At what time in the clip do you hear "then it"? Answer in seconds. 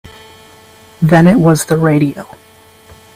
0.99-1.35